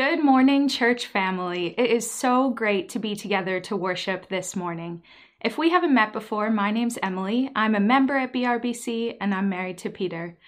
[0.00, 1.74] Good morning, church family.
[1.76, 5.02] It is so great to be together to worship this morning.
[5.42, 7.50] If we haven't met before, my name's Emily.
[7.54, 10.38] I'm a member at BRBC and I'm married to Peter.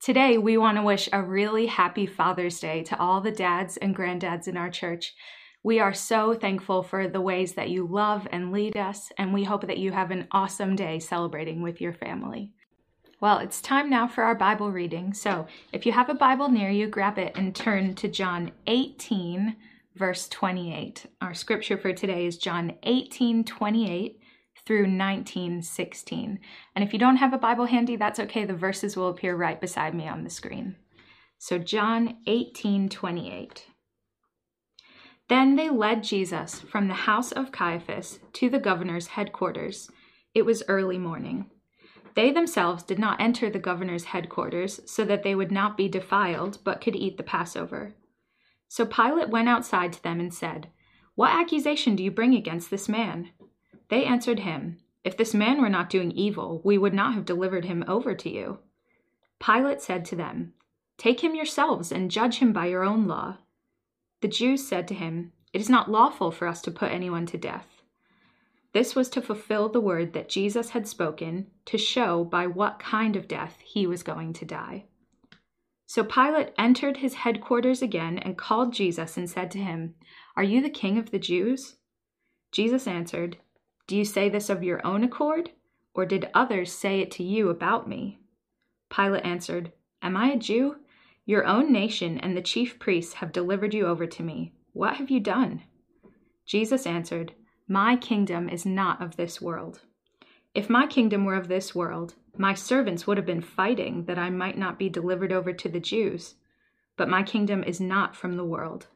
[0.00, 3.94] Today, we want to wish a really happy Father's Day to all the dads and
[3.94, 5.14] granddads in our church.
[5.62, 9.44] We are so thankful for the ways that you love and lead us, and we
[9.44, 12.54] hope that you have an awesome day celebrating with your family.
[13.26, 15.12] Well, it's time now for our Bible reading.
[15.12, 19.56] So if you have a Bible near you, grab it and turn to John 18,
[19.96, 21.06] verse 28.
[21.20, 24.20] Our scripture for today is John 18, 28
[24.64, 26.38] through 19, 16.
[26.76, 28.44] And if you don't have a Bible handy, that's okay.
[28.44, 30.76] The verses will appear right beside me on the screen.
[31.38, 33.66] So John 18, 28.
[35.28, 39.90] Then they led Jesus from the house of Caiaphas to the governor's headquarters.
[40.32, 41.50] It was early morning.
[42.16, 46.58] They themselves did not enter the governor's headquarters so that they would not be defiled,
[46.64, 47.94] but could eat the Passover.
[48.68, 50.68] So Pilate went outside to them and said,
[51.14, 53.30] What accusation do you bring against this man?
[53.90, 57.66] They answered him, If this man were not doing evil, we would not have delivered
[57.66, 58.60] him over to you.
[59.38, 60.54] Pilate said to them,
[60.96, 63.36] Take him yourselves and judge him by your own law.
[64.22, 67.36] The Jews said to him, It is not lawful for us to put anyone to
[67.36, 67.75] death.
[68.76, 73.16] This was to fulfill the word that Jesus had spoken to show by what kind
[73.16, 74.84] of death he was going to die.
[75.86, 79.94] So Pilate entered his headquarters again and called Jesus and said to him,
[80.36, 81.76] Are you the king of the Jews?
[82.52, 83.38] Jesus answered,
[83.86, 85.52] Do you say this of your own accord,
[85.94, 88.20] or did others say it to you about me?
[88.90, 89.72] Pilate answered,
[90.02, 90.76] Am I a Jew?
[91.24, 94.52] Your own nation and the chief priests have delivered you over to me.
[94.74, 95.62] What have you done?
[96.44, 97.32] Jesus answered,
[97.68, 99.80] my kingdom is not of this world.
[100.54, 104.30] If my kingdom were of this world, my servants would have been fighting that I
[104.30, 106.36] might not be delivered over to the Jews.
[106.96, 108.86] But my kingdom is not from the world.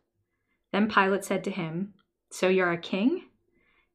[0.73, 1.95] Then Pilate said to him,
[2.31, 3.25] So you're a king?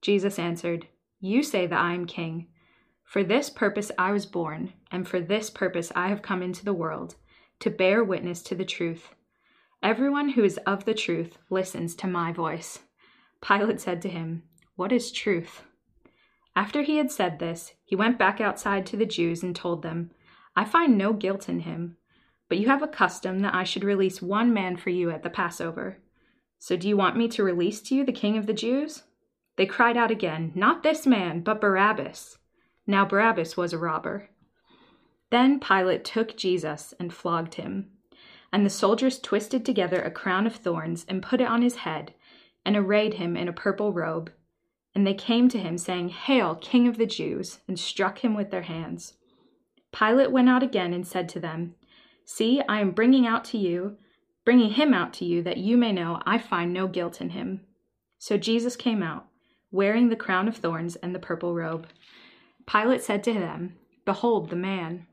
[0.01, 0.87] Jesus answered,
[1.21, 2.47] You say that I am king.
[3.03, 6.73] For this purpose I was born, and for this purpose I have come into the
[6.73, 7.15] world,
[7.61, 9.15] to bear witness to the truth.
[9.81, 12.79] Everyone who is of the truth listens to my voice.
[13.41, 14.43] Pilate said to him,
[14.75, 15.63] what is truth?
[16.53, 20.11] After he had said this, he went back outside to the Jews and told them,
[20.53, 21.95] I find no guilt in him,
[22.49, 25.29] but you have a custom that I should release one man for you at the
[25.29, 25.99] Passover.
[26.59, 29.03] So do you want me to release to you the king of the Jews?
[29.55, 32.37] They cried out again, Not this man, but Barabbas.
[32.85, 34.29] Now Barabbas was a robber.
[35.29, 37.91] Then Pilate took Jesus and flogged him.
[38.51, 42.13] And the soldiers twisted together a crown of thorns and put it on his head,
[42.65, 44.31] and arrayed him in a purple robe
[44.95, 48.49] and they came to him, saying, Hail, King of the Jews, and struck him with
[48.49, 49.13] their hands.
[49.91, 51.75] Pilate went out again and said to them,
[52.23, 53.97] See, I am bringing out to you,
[54.45, 57.61] bringing him out to you, that you may know I find no guilt in him.
[58.17, 59.27] So Jesus came out,
[59.71, 61.87] wearing the crown of thorns and the purple robe.
[62.65, 63.75] Pilate said to them,
[64.05, 65.07] Behold the man.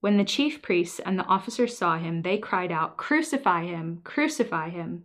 [0.00, 4.00] When the chief priests and the officers saw him, they cried out, Crucify him!
[4.04, 5.04] Crucify him!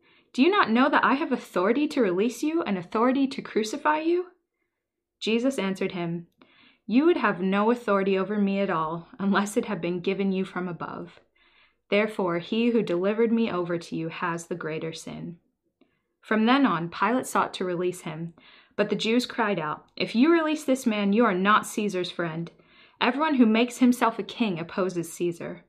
[0.33, 3.99] Do you not know that I have authority to release you and authority to crucify
[3.99, 4.27] you?
[5.19, 6.27] Jesus answered him,
[6.87, 10.45] You would have no authority over me at all unless it had been given you
[10.45, 11.19] from above.
[11.89, 15.37] Therefore, he who delivered me over to you has the greater sin.
[16.21, 18.33] From then on, Pilate sought to release him,
[18.77, 22.49] but the Jews cried out, If you release this man, you are not Caesar's friend.
[23.01, 25.65] Everyone who makes himself a king opposes Caesar.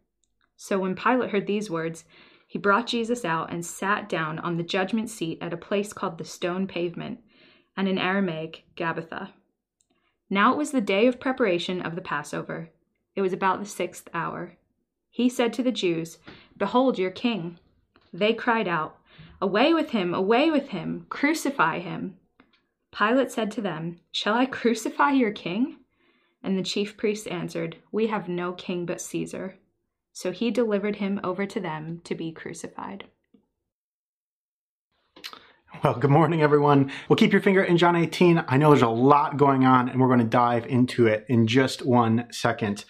[0.57, 2.05] So when Pilate heard these words,
[2.53, 6.19] he brought Jesus out and sat down on the judgment seat at a place called
[6.19, 7.19] the stone pavement,
[7.79, 9.31] and in Aramaic, Gabbatha.
[10.29, 12.69] Now it was the day of preparation of the Passover.
[13.17, 14.59] It was about the sixth hour.
[15.09, 16.19] He said to the Jews,
[16.55, 17.59] Behold your king.
[18.13, 18.99] They cried out,
[19.41, 20.13] Away with him!
[20.13, 21.07] Away with him!
[21.09, 22.19] Crucify him!
[22.95, 25.79] Pilate said to them, Shall I crucify your king?
[26.43, 29.57] And the chief priests answered, We have no king but Caesar.
[30.13, 33.05] So he delivered him over to them to be crucified.
[35.83, 36.93] Well, good morning, everyone.
[37.09, 38.45] We'll keep your finger in John 18.
[38.47, 41.47] I know there's a lot going on, and we're going to dive into it in
[41.47, 42.85] just one second.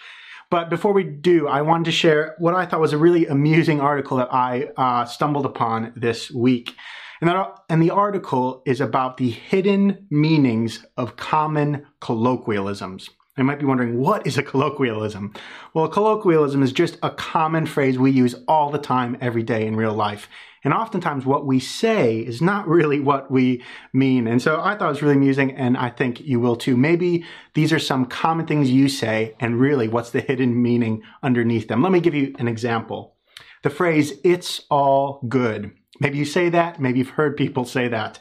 [0.50, 3.80] But before we do, I wanted to share what I thought was a really amusing
[3.80, 6.74] article that I uh, stumbled upon this week.
[7.22, 13.08] And, that, and the article is about the hidden meanings of common colloquialisms.
[13.36, 15.32] I might be wondering, what is a colloquialism?
[15.72, 19.66] Well, a colloquialism is just a common phrase we use all the time, every day
[19.66, 20.28] in real life.
[20.64, 23.64] And oftentimes what we say is not really what we
[23.94, 24.26] mean.
[24.26, 26.76] And so I thought it was really amusing, and I think you will too.
[26.76, 27.24] Maybe
[27.54, 31.82] these are some common things you say, and really what's the hidden meaning underneath them.
[31.82, 33.16] Let me give you an example.
[33.62, 35.72] The phrase, it's all good.
[36.00, 38.18] Maybe you say that, maybe you've heard people say that.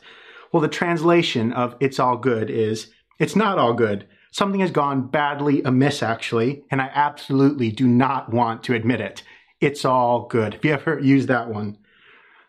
[0.54, 5.08] Well, the translation of it's all good is, it's not all good Something has gone
[5.08, 9.24] badly amiss, actually, and I absolutely do not want to admit it.
[9.60, 10.54] It's all good.
[10.54, 11.78] Have you ever used that one?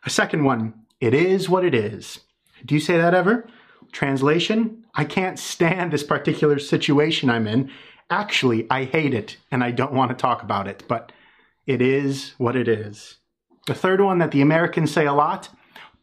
[0.07, 2.21] A second one, it is what it is.
[2.65, 3.47] Do you say that ever?
[3.91, 7.71] Translation, I can't stand this particular situation I'm in.
[8.09, 11.11] Actually, I hate it and I don't want to talk about it, but
[11.67, 13.17] it is what it is.
[13.67, 15.49] The third one that the Americans say a lot,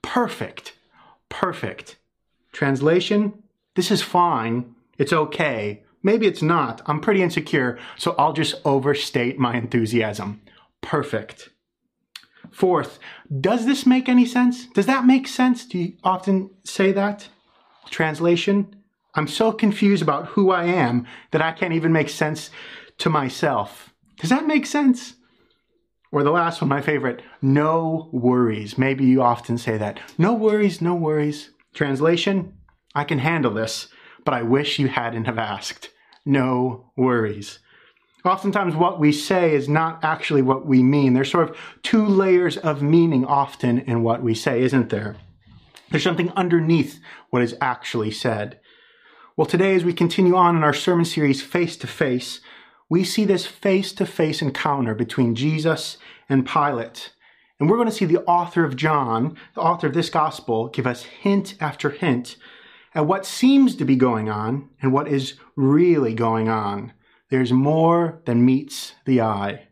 [0.02, 0.74] perfect,
[1.30, 1.98] perfect.
[2.52, 3.44] Translation,
[3.76, 5.84] this is fine, it's okay.
[6.04, 6.82] Maybe it's not.
[6.86, 10.42] I'm pretty insecure, so I'll just overstate my enthusiasm.
[10.82, 11.50] Perfect.
[12.52, 13.00] Fourth,
[13.40, 14.68] does this make any sense?
[14.68, 15.66] Does that make sense?
[15.66, 17.28] Do you often say that?
[17.90, 18.76] Translation,
[19.16, 22.50] I'm so confused about who I am that I can't even make sense
[23.00, 23.94] to myself.
[24.20, 25.16] Does that make sense?
[26.12, 28.78] Or the last one, my favorite, no worries.
[28.78, 30.00] Maybe you often say that.
[30.18, 31.52] No worries, no worries.
[31.74, 32.54] Translation,
[32.96, 33.90] I can handle this
[34.30, 35.90] but I wish you hadn't have asked.
[36.24, 37.58] No worries.
[38.24, 41.14] Oftentimes, what we say is not actually what we mean.
[41.16, 45.16] There's sort of two layers of meaning often in what we say, isn't there?
[45.90, 47.00] There's something underneath
[47.32, 48.60] what is actually said.
[49.36, 52.40] Well, today, as we continue on in our sermon series, Face to Face,
[52.88, 55.98] we see this face to face encounter between Jesus
[56.30, 57.14] and Pilate.
[57.60, 60.86] And we're going to see the author of John, the author of this gospel, give
[60.86, 62.36] us hint after hint
[62.96, 66.94] at what seems to be going on and what is really going on.
[67.30, 69.68] There's more than meets the eye.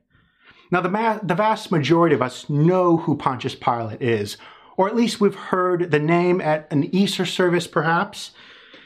[0.72, 4.38] Now, the, ma- the vast majority of us know who Pontius Pilate is,
[4.75, 8.31] or at least we've heard the name at an Easter service, perhaps.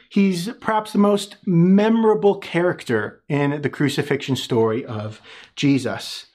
[0.10, 5.22] He's perhaps the most memorable character in the crucifixion story of
[5.56, 6.28] Jesus.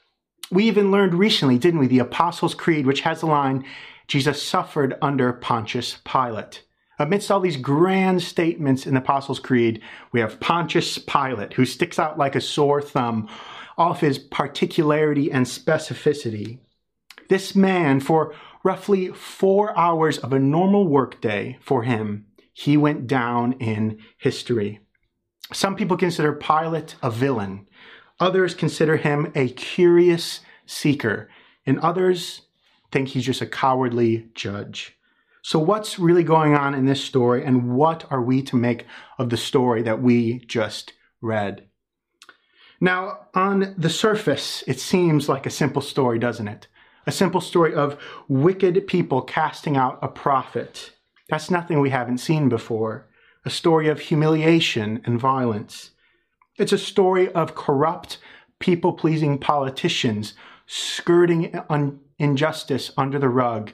[0.50, 3.64] We even learned recently, didn't we, the Apostles' Creed, which has the line,
[4.08, 6.62] Jesus suffered under Pontius Pilate.
[6.98, 9.82] Amidst all these grand statements in the Apostles' Creed,
[10.12, 13.28] we have Pontius Pilate, who sticks out like a sore thumb,
[13.76, 16.58] off his particularity and specificity.
[17.28, 18.34] This man, for
[18.64, 24.80] roughly four hours of a normal workday for him, he went down in history.
[25.52, 27.68] Some people consider Pilate a villain.
[28.18, 31.28] Others consider him a curious seeker.
[31.66, 32.42] And others
[32.90, 34.95] think he's just a cowardly judge.
[35.46, 38.84] So, what's really going on in this story, and what are we to make
[39.16, 41.68] of the story that we just read?
[42.80, 46.66] Now, on the surface, it seems like a simple story, doesn't it?
[47.06, 47.96] A simple story of
[48.26, 50.94] wicked people casting out a prophet.
[51.28, 53.06] That's nothing we haven't seen before.
[53.44, 55.92] A story of humiliation and violence.
[56.56, 58.18] It's a story of corrupt,
[58.58, 60.34] people pleasing politicians
[60.66, 61.54] skirting
[62.18, 63.70] injustice under the rug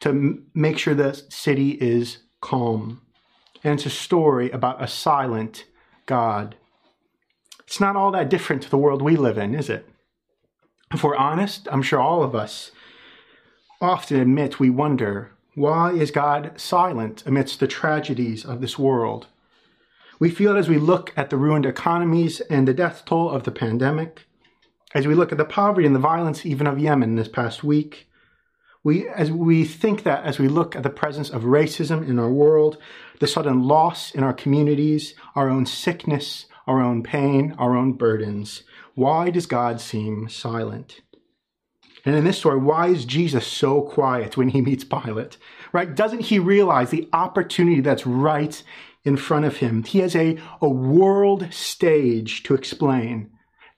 [0.00, 3.02] to make sure the city is calm.
[3.62, 5.64] And it's a story about a silent
[6.06, 6.56] God.
[7.66, 9.88] It's not all that different to the world we live in, is it?
[10.92, 12.70] If we're honest, I'm sure all of us
[13.80, 19.28] often admit we wonder why is God silent amidst the tragedies of this world?
[20.18, 23.44] We feel it as we look at the ruined economies and the death toll of
[23.44, 24.26] the pandemic,
[24.94, 28.08] as we look at the poverty and the violence even of Yemen this past week,
[28.84, 32.30] we, as we think that as we look at the presence of racism in our
[32.30, 32.76] world,
[33.18, 38.62] the sudden loss in our communities, our own sickness, our own pain, our own burdens,
[38.94, 41.00] why does God seem silent?
[42.04, 45.38] And in this story, why is Jesus so quiet when he meets Pilate?
[45.72, 45.94] Right?
[45.94, 48.62] Doesn't he realize the opportunity that's right
[49.04, 49.82] in front of him?
[49.84, 53.30] He has a, a world stage to explain.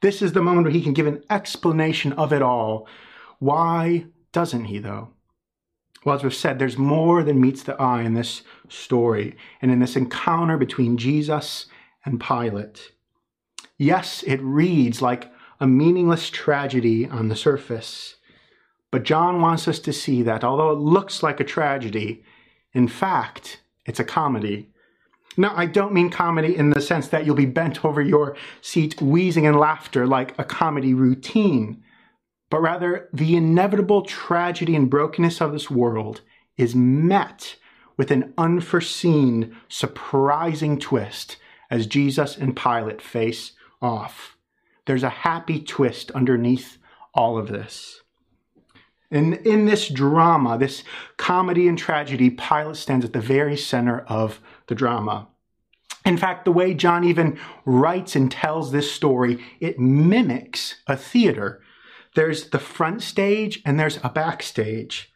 [0.02, 2.88] This is the moment where he can give an explanation of it all.
[3.38, 5.08] Why doesn't he, though?
[6.04, 9.78] Well, as we've said, there's more than meets the eye in this story and in
[9.78, 11.64] this encounter between Jesus
[12.04, 12.92] and Pilate.
[13.78, 18.16] Yes, it reads like a meaningless tragedy on the surface,
[18.90, 22.22] but John wants us to see that although it looks like a tragedy,
[22.74, 24.68] in fact, it's a comedy.
[25.38, 29.00] Now, I don't mean comedy in the sense that you'll be bent over your seat
[29.00, 31.82] wheezing in laughter like a comedy routine
[32.50, 36.20] but rather the inevitable tragedy and brokenness of this world
[36.56, 37.56] is met
[37.96, 41.36] with an unforeseen, surprising twist
[41.70, 44.36] as Jesus and Pilate face off.
[44.86, 46.78] There's a happy twist underneath
[47.14, 48.02] all of this.
[49.10, 50.82] And in this drama, this
[51.16, 55.28] comedy and tragedy, Pilate stands at the very center of the drama.
[56.04, 61.60] In fact, the way John even writes and tells this story, it mimics a theater.
[62.16, 65.12] There's the front stage and there's a backstage.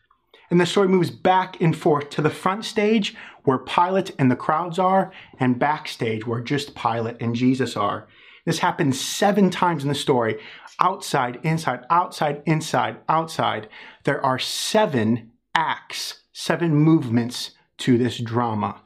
[0.50, 4.36] And the story moves back and forth to the front stage where Pilate and the
[4.36, 8.06] crowds are, and backstage where just Pilate and Jesus are.
[8.44, 10.38] This happens seven times in the story
[10.78, 13.68] outside, inside, outside, inside, outside.
[14.04, 18.82] There are seven acts, seven movements to this drama.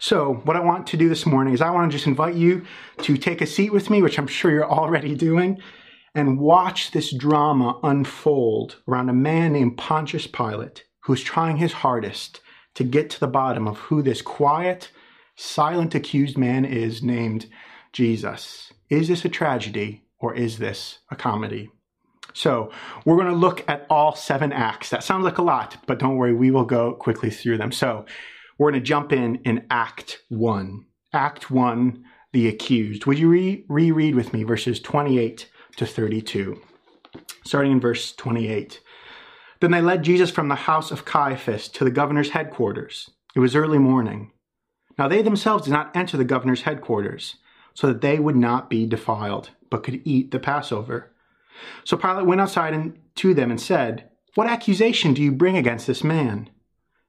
[0.00, 2.66] So, what I want to do this morning is I want to just invite you
[3.02, 5.62] to take a seat with me, which I'm sure you're already doing,
[6.14, 12.40] and watch this drama unfold around a man named Pontius Pilate who's trying his hardest
[12.74, 14.90] to get to the bottom of who this quiet,
[15.36, 17.46] silent accused man is named
[17.92, 18.72] Jesus.
[18.88, 21.70] Is this a tragedy or is this a comedy?
[22.34, 22.70] So,
[23.04, 24.88] we're going to look at all seven acts.
[24.88, 27.72] That sounds like a lot, but don't worry, we will go quickly through them.
[27.72, 28.06] So,
[28.56, 30.84] we're going to jump in in Act 1.
[31.12, 33.04] Act 1, the accused.
[33.04, 36.60] Would you re- reread with me verses 28 to 32?
[37.44, 38.80] Starting in verse 28.
[39.60, 43.10] Then they led Jesus from the house of Caiaphas to the governor's headquarters.
[43.34, 44.32] It was early morning.
[44.98, 47.36] Now they themselves did not enter the governor's headquarters,
[47.74, 51.12] so that they would not be defiled, but could eat the Passover.
[51.84, 55.86] So Pilate went outside and to them and said, What accusation do you bring against
[55.86, 56.50] this man?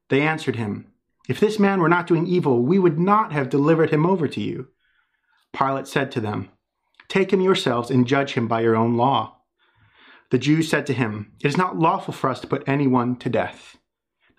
[0.09, 0.93] They answered him,
[1.29, 4.41] if this man were not doing evil, we would not have delivered him over to
[4.41, 4.67] you.
[5.53, 6.49] Pilate said to them,
[7.07, 9.37] Take him yourselves and judge him by your own law.
[10.31, 13.29] The Jews said to him, It is not lawful for us to put anyone to
[13.29, 13.77] death.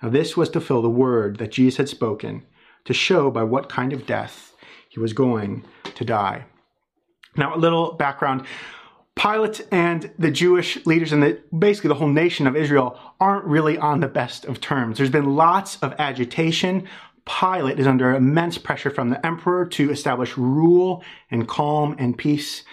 [0.03, 2.45] Now this was to fill the word that Jesus had spoken,
[2.85, 4.55] to show by what kind of death
[4.89, 6.47] he was going to die.
[7.37, 8.47] Now, a little background.
[9.17, 13.79] Pilate and the Jewish leaders and the, basically the whole nation of Israel aren't really
[13.79, 14.99] on the best of terms.
[14.99, 16.89] There's been lots of agitation.
[17.27, 22.65] Pilate is under immense pressure from the emperor to establish rule and calm and peace.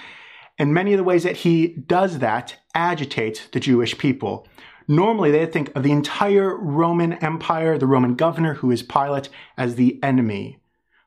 [0.57, 4.47] And many of the ways that he does that agitates the Jewish people.
[4.87, 9.75] Normally, they think of the entire Roman Empire, the Roman governor, who is Pilate, as
[9.75, 10.59] the enemy.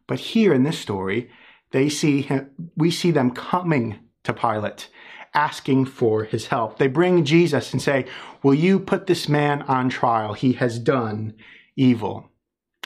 [0.07, 1.31] But here in this story,
[1.73, 4.89] they see him, we see them coming to Pilate
[5.35, 6.79] asking for his help.
[6.79, 8.07] They bring Jesus and say,
[8.43, 10.33] Will you put this man on trial?
[10.33, 11.35] He has done
[11.77, 12.31] evil.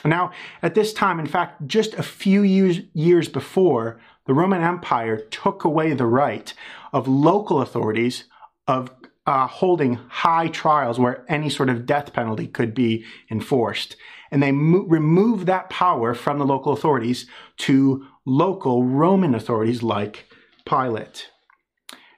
[0.05, 5.17] Now, at this time, in fact, just a few years, years before, the Roman Empire
[5.17, 6.53] took away the right
[6.93, 8.25] of local authorities
[8.67, 8.91] of
[9.25, 13.95] uh, holding high trials where any sort of death penalty could be enforced.
[14.31, 17.27] And they mo- removed that power from the local authorities
[17.57, 20.25] to local Roman authorities like
[20.65, 21.29] Pilate.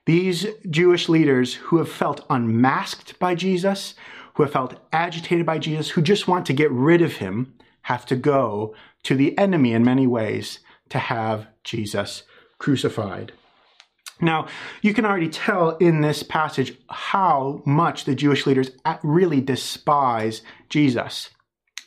[0.06, 3.94] These Jewish leaders who have felt unmasked by Jesus,
[4.36, 8.06] who have felt agitated by Jesus, who just want to get rid of him, have
[8.08, 10.60] to go to the enemy in many ways
[10.90, 12.24] to have Jesus
[12.60, 13.34] crucified.
[14.20, 14.48] Now,
[14.84, 18.72] you can already tell in this passage how much the Jewish leaders
[19.02, 21.32] really despise Jesus.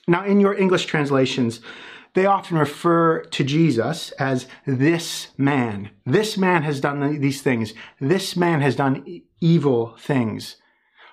[0.09, 1.61] Now, in your English translations,
[2.15, 5.91] they often refer to Jesus as this man.
[6.05, 7.73] This man has done these things.
[8.01, 10.57] This man has done evil things.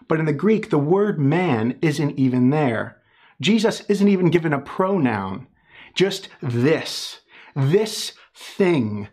[0.08, 3.01] But in the Greek, the word man isn't even there.
[3.42, 5.48] Jesus isn't even given a pronoun.
[5.94, 7.20] Just this.
[7.56, 9.10] This thing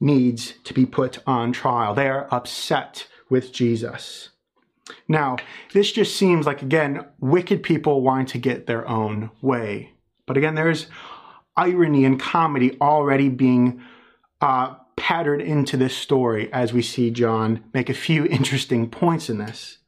[0.00, 1.94] needs to be put on trial.
[1.94, 4.30] They are upset with Jesus.
[5.06, 5.36] Now,
[5.72, 9.92] this just seems like, again, wicked people wanting to get their own way.
[10.26, 10.86] But again, there's
[11.56, 13.82] irony and comedy already being
[14.40, 19.38] uh, patterned into this story as we see John make a few interesting points in
[19.38, 19.78] this.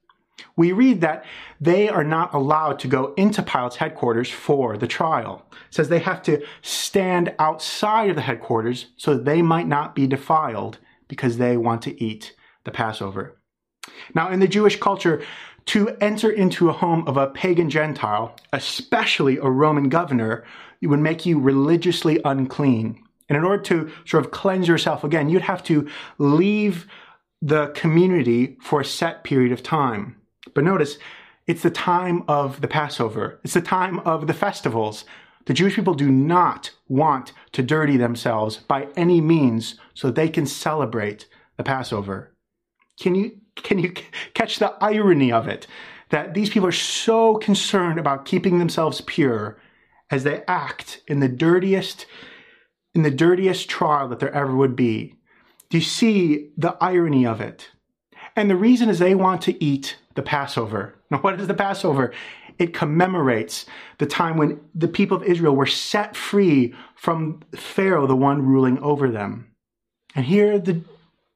[0.57, 1.25] We read that
[1.61, 5.47] they are not allowed to go into Pilate's headquarters for the trial.
[5.53, 9.95] It says they have to stand outside of the headquarters so that they might not
[9.95, 10.79] be defiled
[11.09, 13.37] because they want to eat the Passover.
[14.15, 15.23] Now, in the Jewish culture,
[15.67, 20.45] to enter into a home of a pagan Gentile, especially a Roman governor,
[20.83, 23.03] would make you religiously unclean.
[23.29, 26.87] And in order to sort of cleanse yourself again, you'd have to leave
[27.43, 30.17] the community for a set period of time.
[30.55, 30.99] But notice,
[31.47, 33.41] it's the time of the Passover.
[33.45, 35.05] It's the time of the festivals.
[35.47, 40.47] The Jewish people do not want to dirty themselves by any means so they can
[40.47, 41.27] celebrate
[41.57, 42.35] the Passover.
[43.01, 43.93] Can you can you
[44.35, 45.67] catch the irony of it?
[46.11, 49.59] that these people are so concerned about keeping themselves pure
[50.11, 52.07] as they act in the dirtiest
[52.93, 55.15] in the dirtiest trial that there ever would be.
[55.69, 57.69] Do you see the irony of it?
[58.37, 60.95] And the reason is they want to eat the Passover.
[61.11, 62.13] Now, what is the Passover?
[62.59, 63.67] It commemorates
[63.99, 68.79] the time when the people of Israel were set free from Pharaoh, the one ruling
[68.81, 69.51] over them.
[70.15, 70.83] And here the,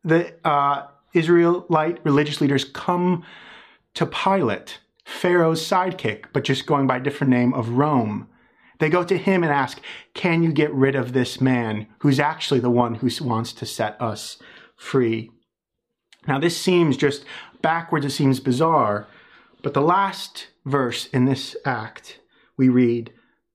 [0.02, 3.24] the uh, Israelite religious leaders come
[3.94, 8.28] to Pilate, Pharaoh's sidekick, but just going by a different name of Rome.
[8.80, 9.80] They go to him and ask,
[10.14, 14.00] Can you get rid of this man who's actually the one who wants to set
[14.00, 14.38] us
[14.76, 15.30] free?
[16.26, 17.24] Now, this seems just
[17.62, 19.06] backwards, it seems bizarre,
[19.62, 22.20] but the last verse in this act
[22.56, 23.12] we read,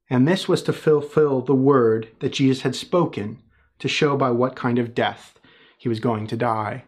[0.10, 3.42] And this was to fulfill the word that Jesus had spoken
[3.80, 5.40] to show by what kind of death
[5.78, 6.84] he was going to die.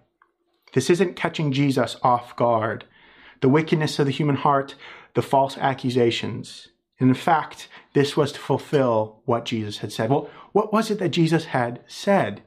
[0.73, 2.85] This isn't catching Jesus off guard.
[3.41, 4.75] The wickedness of the human heart,
[5.15, 6.69] the false accusations.
[6.99, 10.09] In fact, this was to fulfill what Jesus had said.
[10.09, 12.43] Well, what was it that Jesus had said?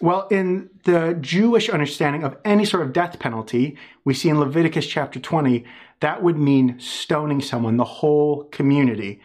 [0.00, 4.86] Well, in the Jewish understanding of any sort of death penalty, we see in Leviticus
[4.86, 5.64] chapter 20,
[6.00, 9.20] that would mean stoning someone, the whole community.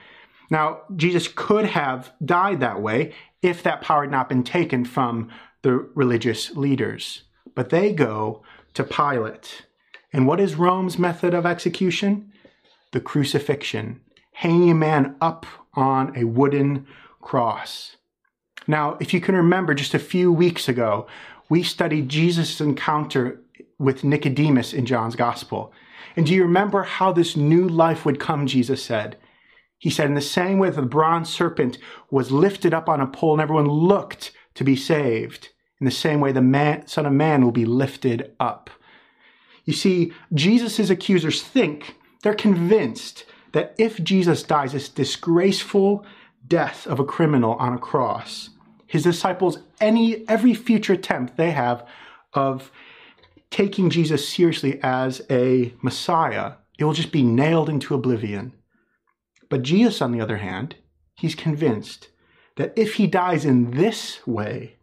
[0.49, 5.29] Now, Jesus could have died that way if that power had not been taken from
[5.61, 7.23] the religious leaders.
[7.55, 8.43] But they go
[8.75, 9.65] to Pilate.
[10.13, 12.31] And what is Rome's method of execution?
[12.91, 14.01] The crucifixion
[14.33, 16.87] hanging a man up on a wooden
[17.21, 17.97] cross.
[18.67, 21.07] Now, if you can remember, just a few weeks ago,
[21.49, 23.41] we studied Jesus' encounter
[23.77, 25.73] with Nicodemus in John's Gospel.
[26.15, 29.17] And do you remember how this new life would come, Jesus said?
[29.77, 31.77] He said, in the same way the bronze serpent
[32.11, 35.49] was lifted up on a pole and everyone looked to be saved,
[35.79, 38.69] in the same way the man, Son of Man will be lifted up.
[39.63, 43.23] You see, Jesus' accusers think, they're convinced
[43.53, 46.05] that if Jesus dies this disgraceful
[46.49, 48.49] death of a criminal on a cross,
[48.87, 51.85] his disciples, any every future attempt they have
[52.33, 52.71] of
[53.51, 58.53] taking Jesus seriously as a Messiah, it will just be nailed into oblivion.
[59.49, 60.75] But Jesus, on the other hand,
[61.15, 62.09] he's convinced
[62.57, 64.75] that if he dies in this way,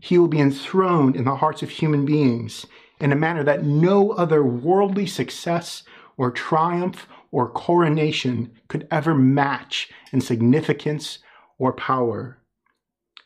[0.00, 2.66] he will be enthroned in the hearts of human beings
[3.00, 5.82] in a manner that no other worldly success
[6.16, 11.18] or triumph or coronation could ever match in significance
[11.58, 12.38] or power.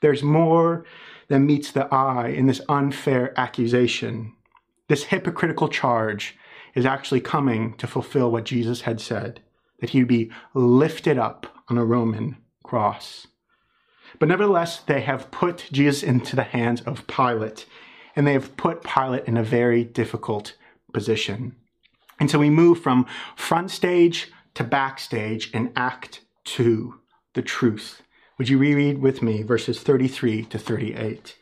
[0.01, 0.85] There's more
[1.29, 4.35] than meets the eye in this unfair accusation.
[4.89, 6.37] This hypocritical charge
[6.75, 9.41] is actually coming to fulfill what Jesus had said
[9.81, 13.27] that he would be lifted up on a Roman cross.
[14.19, 17.67] But nevertheless, they have put Jesus into the hands of Pilate,
[18.15, 20.55] and they have put Pilate in a very difficult
[20.93, 21.57] position.
[22.23, 26.95] And so we move from front stage to backstage in Act 2,
[27.35, 28.03] the truth.
[28.39, 31.37] Would you reread with me verses 33 to 38?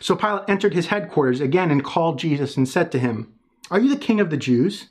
[0.00, 3.34] So Pilate entered his headquarters again and called Jesus and said to him,
[3.70, 4.88] Are you the king of the Jews?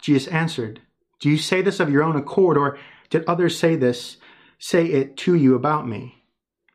[0.00, 0.80] Jesus answered,
[1.20, 2.78] Do you say this of your own accord, or
[3.10, 4.16] did others say this,
[4.58, 6.24] say it to you about me?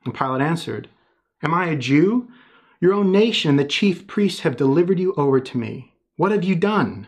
[0.05, 0.89] And Pilate answered,
[1.41, 2.29] Am I a Jew?
[2.79, 5.95] Your own nation and the chief priests have delivered you over to me.
[6.17, 7.07] What have you done?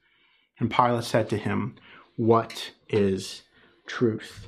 [0.61, 1.75] And Pilate said to him,
[2.17, 3.41] What is
[3.87, 4.47] truth?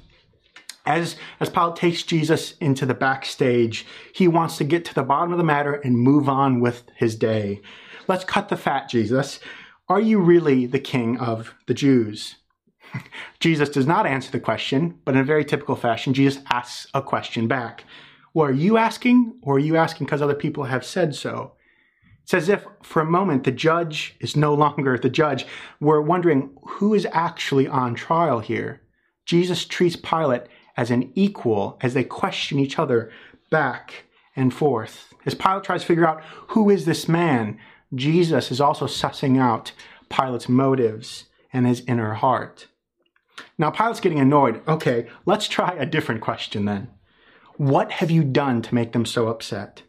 [0.85, 5.31] As, as Pilate takes Jesus into the backstage, he wants to get to the bottom
[5.31, 7.61] of the matter and move on with his day.
[8.07, 9.39] Let's cut the fat, Jesus.
[9.89, 12.35] Are you really the king of the Jews?
[13.39, 17.01] Jesus does not answer the question, but in a very typical fashion, Jesus asks a
[17.01, 17.85] question back.
[18.35, 21.53] Well, are you asking, or are you asking because other people have said so?
[22.23, 25.45] It's as if for a moment the judge is no longer the judge.
[25.79, 28.81] We're wondering who is actually on trial here.
[29.25, 30.43] Jesus treats Pilate
[30.77, 33.11] as an equal as they question each other
[33.49, 34.05] back
[34.35, 35.13] and forth.
[35.25, 37.59] As Pilate tries to figure out who is this man,
[37.93, 39.71] Jesus is also sussing out
[40.09, 42.67] Pilate's motives and his inner heart.
[43.57, 44.61] Now, Pilate's getting annoyed.
[44.67, 46.89] Okay, let's try a different question then.
[47.57, 49.83] What have you done to make them so upset?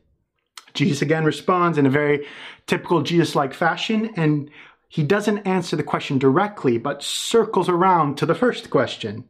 [0.75, 2.27] Jesus again responds in a very
[2.67, 4.51] typical Jesus like fashion, and
[4.89, 9.25] he doesn't answer the question directly, but circles around to the first question.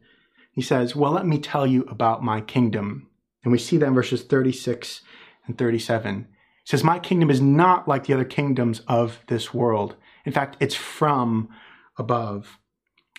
[0.51, 3.09] He says, Well, let me tell you about my kingdom.
[3.43, 5.01] And we see that in verses 36
[5.45, 6.27] and 37.
[6.29, 9.95] He says, My kingdom is not like the other kingdoms of this world.
[10.25, 11.49] In fact, it's from
[11.97, 12.57] above.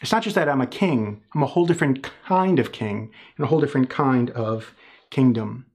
[0.03, 3.45] It's not just that I'm a king, I'm a whole different kind of king and
[3.45, 4.75] a whole different kind of
[5.11, 5.67] kingdom.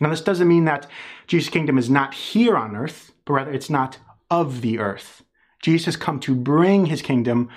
[0.00, 0.88] Now, this doesn't mean that
[1.26, 3.98] Jesus' kingdom is not here on earth, but rather it's not
[4.30, 5.22] of the earth.
[5.62, 7.48] Jesus has come to bring his kingdom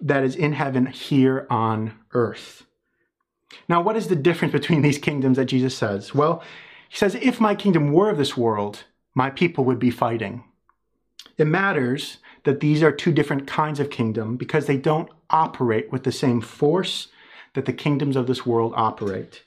[0.00, 2.64] that is in heaven here on earth.
[3.68, 6.14] Now, what is the difference between these kingdoms that Jesus says?
[6.14, 6.42] Well,
[6.88, 10.44] he says, if my kingdom were of this world, my people would be fighting.
[11.36, 16.04] It matters that these are two different kinds of kingdom because they don't operate with
[16.04, 17.08] the same force
[17.54, 19.44] that the kingdoms of this world operate.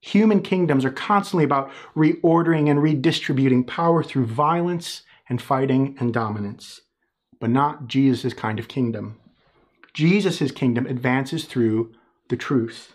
[0.00, 6.80] Human kingdoms are constantly about reordering and redistributing power through violence and fighting and dominance,
[7.40, 9.18] but not Jesus' kind of kingdom.
[9.94, 11.92] Jesus' kingdom advances through
[12.28, 12.94] the truth.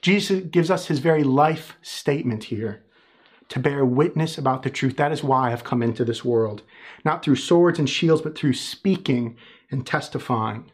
[0.00, 2.84] Jesus gives us his very life statement here
[3.48, 4.96] to bear witness about the truth.
[4.96, 6.62] That is why I've come into this world,
[7.04, 9.36] not through swords and shields, but through speaking
[9.70, 10.70] and testifying.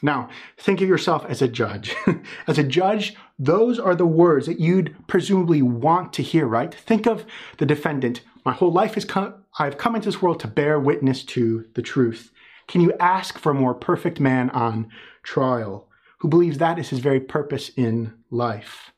[0.00, 1.94] Now, think of yourself as a judge.
[2.46, 6.72] as a judge, those are the words that you'd presumably want to hear, right?
[6.72, 7.24] Think of
[7.58, 8.20] the defendant.
[8.44, 11.82] My whole life has come, I've come into this world to bear witness to the
[11.82, 12.32] truth.
[12.68, 14.90] Can you ask for a more perfect man on
[15.22, 18.92] trial who believes that is his very purpose in life?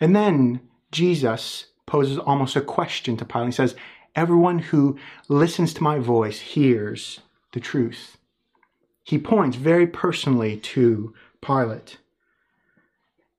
[0.00, 3.46] And then Jesus poses almost a question to Pilate.
[3.46, 3.76] He says,
[4.16, 7.20] Everyone who listens to my voice hears
[7.52, 8.16] the truth.
[9.10, 11.98] He points very personally to Pilate.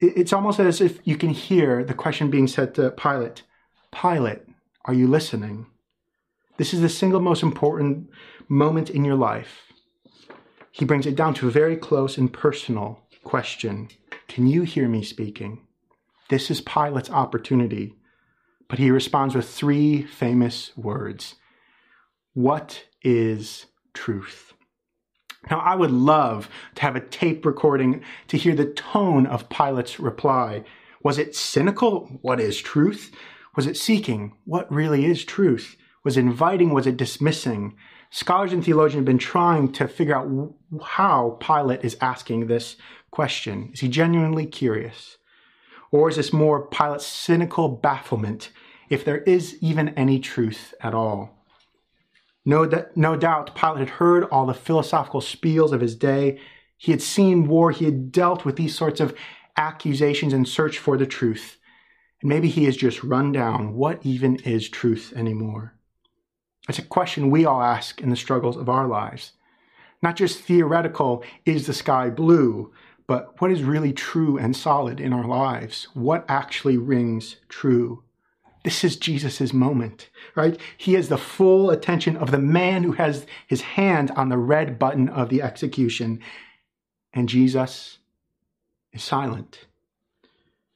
[0.02, 3.44] It's almost as if you can hear the question being said to Pilate
[3.90, 4.42] Pilate,
[4.84, 5.68] are you listening?
[6.58, 8.10] This is the single most important
[8.50, 9.72] moment in your life.
[10.72, 13.88] He brings it down to a very close and personal question
[14.28, 15.62] Can you hear me speaking?
[16.28, 17.96] This is Pilate's opportunity
[18.68, 21.36] but he responds with three famous words
[22.34, 24.52] What is truth?
[25.50, 30.00] Now, I would love to have a tape recording to hear the tone of Pilate's
[30.00, 30.64] reply.
[31.04, 32.20] Was it cynical?
[32.22, 33.12] What is truth?
[33.56, 34.34] Was it seeking?
[34.46, 35.76] What really is truth?
[36.04, 36.74] Was it inviting?
[36.74, 37.76] Was it dismissing?
[38.12, 42.76] Scholars and theologians have been trying to figure out how Pilate is asking this
[43.10, 43.72] question.
[43.74, 45.18] Is he genuinely curious?
[45.92, 48.52] Or is this more Pilate's cynical bafflement
[48.92, 51.41] if there is even any truth at all.
[52.46, 56.40] No, no doubt Pilate had heard all the philosophical spiels of his day.
[56.78, 57.72] He had seen war.
[57.72, 59.16] He had dealt with these sorts of
[59.58, 61.58] accusations and searched for the truth.
[62.22, 65.76] And maybe he has just run down what even is truth anymore.
[66.70, 69.34] It's a question we all ask in the struggles of our lives.
[70.02, 72.74] Not just theoretical, is the sky blue,
[73.08, 75.88] but what is really true and solid in our lives?
[75.94, 78.04] What actually rings true?
[78.64, 80.60] This is Jesus' moment, right?
[80.78, 84.78] He has the full attention of the man who has his hand on the red
[84.78, 86.22] button of the execution.
[87.14, 87.98] And Jesus
[88.94, 89.66] is silent.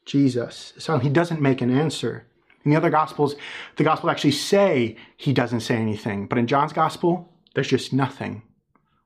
[0.06, 1.04] Jesus is silent.
[1.04, 2.26] He doesn't make an answer.
[2.64, 3.36] In the other gospels,
[3.76, 6.26] the gospel actually say he doesn't say anything.
[6.26, 8.42] But in John's gospel, there's just nothing.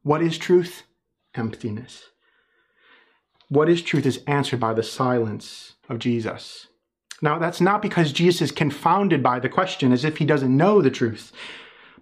[0.03, 0.83] What is truth?
[1.35, 2.05] Emptiness.
[3.49, 6.68] What is truth is answered by the silence of Jesus.
[7.21, 10.81] Now, that's not because Jesus is confounded by the question as if he doesn't know
[10.81, 11.31] the truth,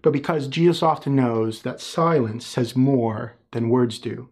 [0.01, 4.29] but because Jesus often knows that silence says more than words do.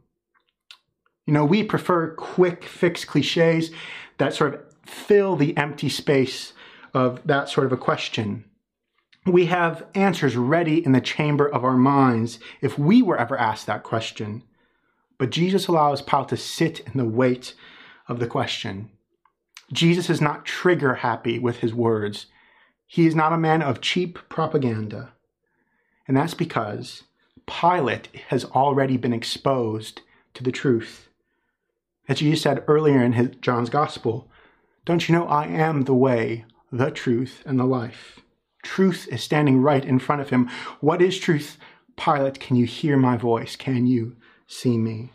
[1.26, 3.72] You know, we prefer quick fix cliches
[4.20, 6.54] that sort of fill the empty space
[6.94, 8.46] of that sort of a question.
[9.26, 13.66] We have answers ready in the chamber of our minds if we were ever asked
[13.66, 14.44] that question.
[15.18, 17.56] But Jesus allows Paul to sit in the weight
[18.08, 18.92] of the question.
[19.72, 22.28] Jesus is not trigger happy with his words.
[22.86, 25.14] He is not a man of cheap propaganda.
[26.08, 27.04] And that's because
[27.48, 30.02] Pilate has already been exposed
[30.36, 31.10] to the truth.
[32.08, 34.30] As Jesus said earlier in his, John's Gospel,
[34.86, 38.20] don't you know I am the way, the truth, and the life?
[38.62, 40.50] Truth is standing right in front of him.
[40.80, 41.58] What is truth?
[41.98, 43.56] Pilate, can you hear my voice?
[43.56, 44.16] Can you
[44.48, 45.12] see me?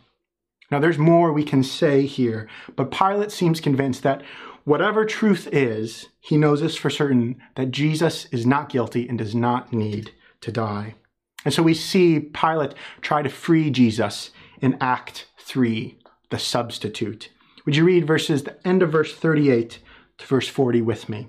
[0.71, 4.23] Now, there's more we can say here, but Pilate seems convinced that
[4.63, 9.35] whatever truth is, he knows this for certain that Jesus is not guilty and does
[9.35, 10.95] not need to die.
[11.43, 14.31] And so we see Pilate try to free Jesus
[14.61, 15.97] in Act 3,
[16.29, 17.29] the substitute.
[17.65, 19.79] Would you read verses, the end of verse 38
[20.19, 21.27] to verse 40 with me?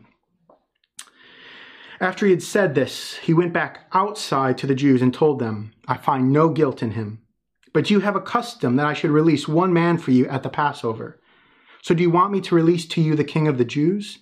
[2.00, 5.72] After he had said this, he went back outside to the Jews and told them,
[5.86, 7.21] I find no guilt in him.
[7.72, 10.50] But you have a custom that I should release one man for you at the
[10.50, 11.20] Passover.
[11.82, 14.18] So do you want me to release to you the king of the Jews?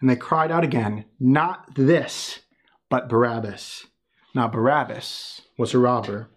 [0.00, 2.40] And they cried out again, Not this,
[2.88, 3.86] but Barabbas.
[4.34, 6.28] Now Barabbas was a robber.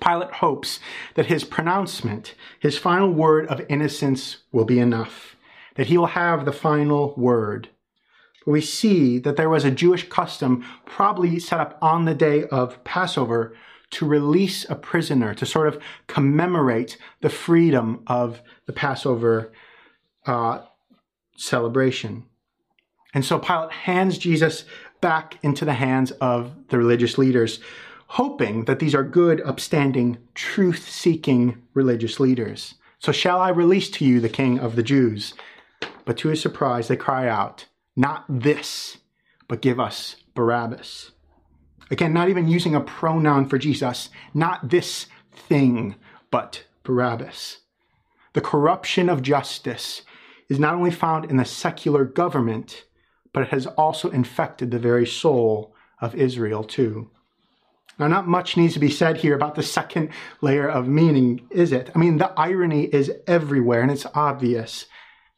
[0.00, 0.78] Pilate hopes
[1.14, 5.36] that his pronouncement, his final word of innocence, will be enough,
[5.76, 7.70] that he will have the final word.
[8.44, 12.44] But we see that there was a Jewish custom, probably set up on the day
[12.44, 13.56] of Passover,
[13.90, 19.52] to release a prisoner, to sort of commemorate the freedom of the Passover
[20.26, 20.60] uh,
[21.36, 22.24] celebration.
[23.12, 24.64] And so Pilate hands Jesus
[25.00, 27.60] back into the hands of the religious leaders,
[28.08, 32.74] hoping that these are good, upstanding, truth seeking religious leaders.
[32.98, 35.34] So shall I release to you the king of the Jews?
[36.04, 38.98] But to his surprise, they cry out, Not this,
[39.48, 41.12] but give us Barabbas.
[41.90, 45.96] Again, not even using a pronoun for Jesus, not this thing,
[46.30, 47.58] but Barabbas.
[48.32, 50.02] The corruption of justice
[50.48, 52.84] is not only found in the secular government,
[53.32, 57.10] but it has also infected the very soul of Israel too.
[57.98, 60.08] Now, not much needs to be said here about the second
[60.40, 61.90] layer of meaning, is it?
[61.94, 64.86] I mean, the irony is everywhere and it's obvious.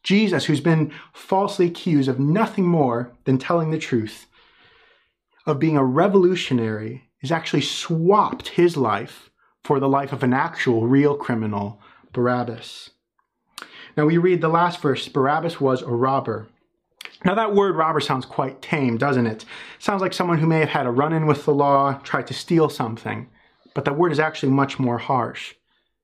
[0.02, 4.26] Jesus, who's been falsely accused of nothing more than telling the truth,
[5.46, 9.30] of being a revolutionary, is actually swapped his life
[9.64, 11.80] for the life of an actual real criminal,
[12.12, 12.90] Barabbas.
[13.96, 16.48] Now we read the last verse Barabbas was a robber.
[17.24, 19.44] Now that word robber sounds quite tame, doesn't it?
[19.78, 22.68] Sounds like someone who may have had a run-in with the law, tried to steal
[22.68, 23.28] something.
[23.74, 25.54] But that word is actually much more harsh.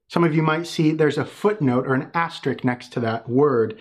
[0.09, 3.79] Some of you might see there's a footnote or an asterisk next to that word.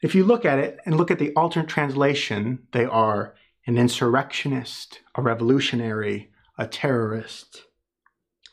[0.00, 3.34] If you look at it and look at the alternate translation, they are
[3.68, 7.64] an insurrectionist, a revolutionary, a terrorist.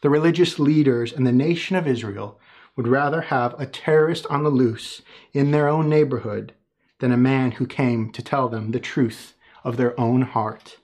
[0.02, 2.38] The religious leaders and the nation of Israel
[2.76, 6.54] would rather have a terrorist on the loose in their own neighborhood
[7.00, 10.80] than a man who came to tell them the truth of their own heart.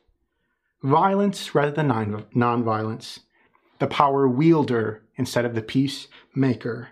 [0.82, 3.20] Violence rather than nonviolence,
[3.80, 6.88] the power wielder instead of the peacemaker.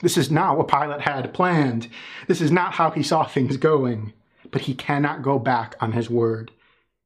[0.00, 1.88] This is not what Pilate had planned.
[2.26, 4.14] This is not how he saw things going.
[4.50, 6.52] But he cannot go back on his word.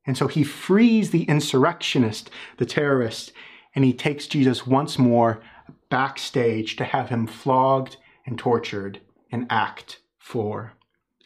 [0.06, 3.32] And so he frees the insurrectionist, the terrorist,
[3.74, 5.40] and he takes Jesus once more
[5.88, 10.72] backstage to have him flogged and tortured in Act 4.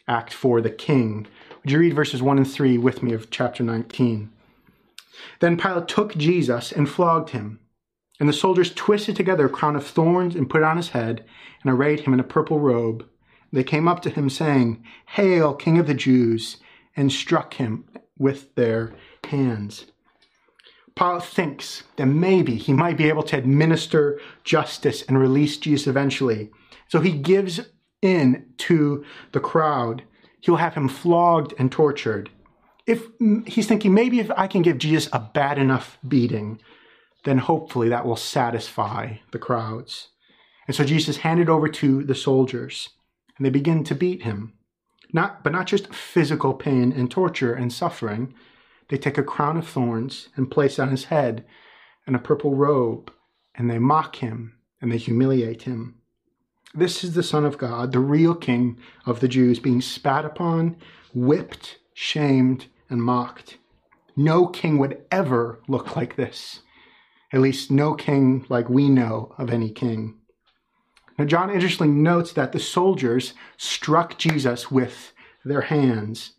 [0.07, 1.27] Act 4, the king.
[1.63, 4.31] Would you read verses 1 and 3 with me of chapter 19?
[5.39, 7.59] Then Pilate took Jesus and flogged him.
[8.19, 11.25] And the soldiers twisted together a crown of thorns and put it on his head
[11.63, 13.05] and arrayed him in a purple robe.
[13.51, 16.57] They came up to him saying, Hail, King of the Jews,
[16.95, 17.85] and struck him
[18.17, 18.93] with their
[19.25, 19.85] hands.
[20.95, 26.51] Pilate thinks that maybe he might be able to administer justice and release Jesus eventually.
[26.87, 27.59] So he gives
[28.01, 30.03] in to the crowd.
[30.39, 32.29] He'll have him flogged and tortured.
[32.87, 33.07] If
[33.45, 36.61] he's thinking maybe if I can give Jesus a bad enough beating,
[37.23, 40.09] then hopefully that will satisfy the crowds.
[40.67, 42.89] And so Jesus handed over to the soldiers,
[43.37, 44.53] and they begin to beat him.
[45.15, 48.33] Not, but not just physical pain and torture and suffering.
[48.89, 51.45] They take a crown of thorns and place on his head
[52.05, 53.13] and a purple robe,
[53.55, 55.95] and they mock him and they humiliate him.
[56.73, 60.75] This is the Son of God, the real King of the Jews, being spat upon,
[61.13, 63.57] whipped, shamed, and mocked.
[64.17, 66.59] No king would ever look like this.
[67.31, 70.15] At least no king like we know of any king.
[71.17, 75.13] Now, John interestingly notes that the soldiers struck Jesus with
[75.45, 76.33] their hands.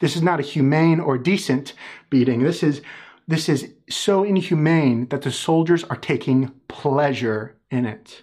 [0.00, 1.74] This is not a humane or decent
[2.10, 2.42] beating.
[2.42, 2.80] This is,
[3.28, 8.22] this is so inhumane that the soldiers are taking pleasure in it.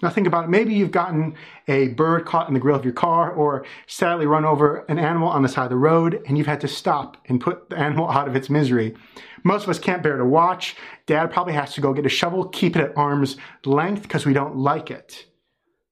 [0.00, 0.50] Now think about it.
[0.50, 1.34] Maybe you've gotten
[1.66, 5.28] a bird caught in the grill of your car or sadly run over an animal
[5.28, 8.08] on the side of the road and you've had to stop and put the animal
[8.10, 8.94] out of its misery.
[9.42, 10.76] Most of us can't bear to watch.
[11.06, 14.32] Dad probably has to go get a shovel, keep it at arm's length because we
[14.32, 15.26] don't like it.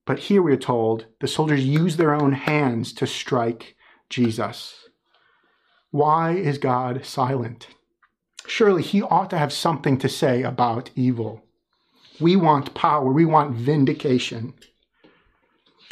[0.07, 3.75] But here we are told the soldiers use their own hands to strike
[4.09, 4.87] Jesus.
[5.91, 7.67] Why is God silent?
[8.47, 11.43] Surely he ought to have something to say about evil.
[12.21, 13.11] We want power.
[13.11, 14.53] We want vindication.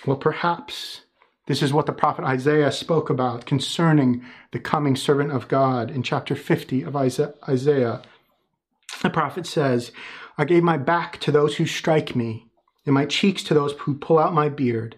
[0.05, 1.01] Well, perhaps
[1.47, 6.03] this is what the prophet Isaiah spoke about concerning the coming servant of God in
[6.03, 8.01] chapter 50 of Isaiah.
[9.01, 9.91] The prophet says,
[10.37, 12.47] I gave my back to those who strike me,
[12.85, 14.97] and my cheeks to those who pull out my beard.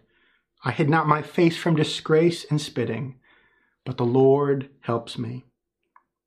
[0.64, 3.20] I hid not my face from disgrace and spitting,
[3.86, 5.46] but the Lord helps me.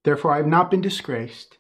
[0.05, 1.59] Therefore I have not been disgraced.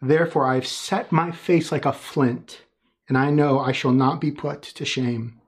[0.00, 2.62] Therefore I have set my face like a flint,
[3.08, 5.40] and I know I shall not be put to shame.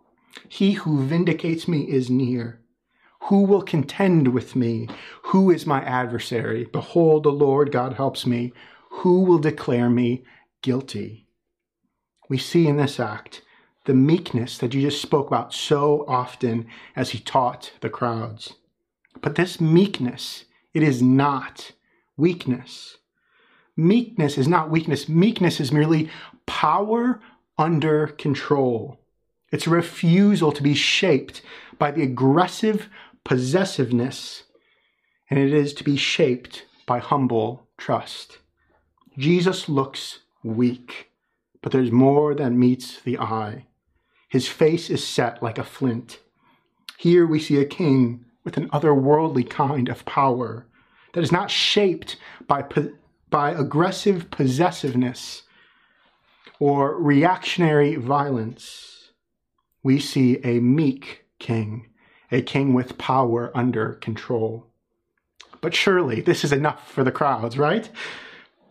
[0.49, 2.61] He who vindicates me is near.
[3.23, 4.89] Who will contend with me?
[5.25, 6.65] Who is my adversary?
[6.65, 8.53] Behold, the Lord God helps me.
[8.91, 10.25] Who will declare me
[10.63, 11.27] guilty?
[12.29, 13.43] We see in this act
[13.89, 18.53] the meekness that Jesus spoke about so often as he taught the crowds.
[19.23, 21.73] But this meekness, it is not
[22.15, 22.99] weakness.
[23.79, 25.09] Meekness is not weakness.
[25.09, 26.11] Meekness is merely
[26.45, 27.19] power
[27.57, 29.01] under control.
[29.51, 31.41] It's a refusal to be shaped
[31.79, 32.91] by the aggressive
[33.25, 34.43] possessiveness,
[35.31, 38.37] and it is to be shaped by humble trust.
[39.17, 41.09] Jesus looks weak,
[41.63, 43.65] but there's more than meets the eye.
[44.29, 46.21] His face is set like a flint.
[46.99, 50.67] Here we see a king with an otherworldly kind of power
[51.15, 52.65] that is not shaped by,
[53.31, 55.43] by aggressive possessiveness
[56.59, 59.11] or reactionary violence.
[59.83, 61.89] We see a meek king,
[62.31, 64.67] a king with power under control.
[65.61, 67.89] But surely this is enough for the crowds, right?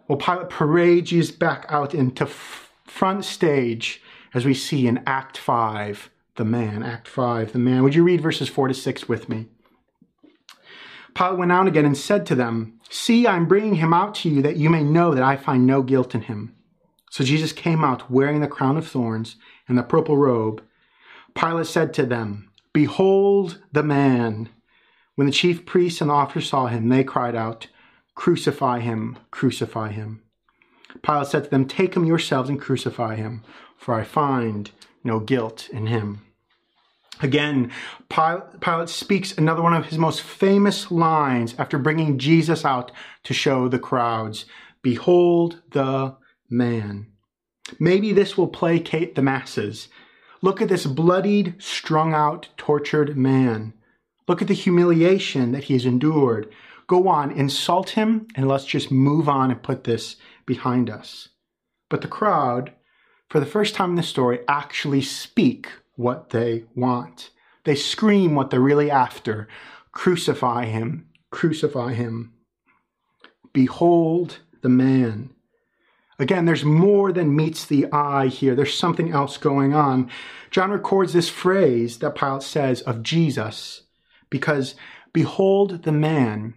[0.08, 4.02] Well, Pilate parades back out into front stage
[4.38, 6.84] as we see in Act 5, the man.
[6.84, 7.82] Act 5, the man.
[7.82, 9.48] Would you read verses 4 to 6 with me?
[11.16, 14.30] Pilate went out again and said to them, See, I am bringing him out to
[14.30, 16.56] you that you may know that I find no guilt in him.
[17.10, 20.62] So Jesus came out wearing the crown of thorns and the purple robe.
[21.34, 24.50] Pilate said to them, Behold the man.
[25.16, 27.70] When the chief priests and the officers saw him, they cried out,
[28.14, 30.22] Crucify him, crucify him.
[31.02, 33.44] Pilate said to them, Take him yourselves and crucify him,
[33.78, 34.72] for I find
[35.04, 36.22] no guilt in him.
[37.20, 37.72] Again,
[38.10, 42.92] Pilate speaks another one of his most famous lines after bringing Jesus out
[43.24, 44.46] to show the crowds
[44.84, 46.16] Behold the
[46.50, 47.08] man.
[47.80, 49.90] Maybe this will placate the masses.
[50.42, 53.74] Look at this bloodied, strung out, tortured man.
[54.28, 56.50] Look at the humiliation that he has endured.
[56.86, 61.30] Go on, insult him, and let's just move on and put this behind us.
[61.90, 62.74] But the crowd,
[63.30, 67.32] for the first time in the story, actually speak what they want.
[67.66, 69.48] They scream what they're really after
[69.92, 72.32] crucify him, crucify him.
[73.52, 75.32] Behold the man.
[76.20, 78.56] Again, there's more than meets the eye here.
[78.56, 80.10] There's something else going on.
[80.52, 83.84] John records this phrase that Pilate says of Jesus
[84.30, 84.76] because,
[85.14, 86.54] behold the man.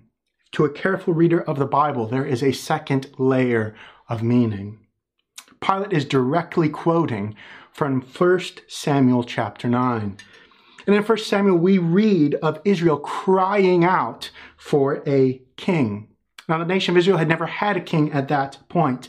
[0.52, 3.74] To a careful reader of the Bible, there is a second layer
[4.08, 4.80] of meaning.
[5.60, 7.34] Pilate is directly quoting
[7.72, 10.16] from 1 Samuel chapter 9.
[10.86, 16.08] And in 1 Samuel, we read of Israel crying out for a king.
[16.48, 19.08] Now, the nation of Israel had never had a king at that point.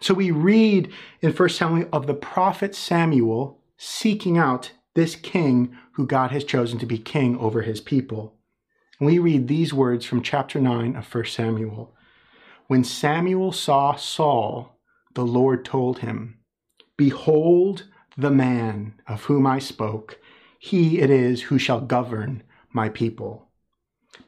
[0.00, 6.06] So we read in 1 Samuel of the prophet Samuel seeking out this king who
[6.06, 8.34] God has chosen to be king over his people.
[8.98, 11.94] And we read these words from chapter 9 of 1 Samuel.
[12.66, 14.71] When Samuel saw Saul,
[15.14, 16.38] the Lord told him,
[16.96, 20.18] Behold, the man of whom I spoke,
[20.58, 23.48] he it is who shall govern my people.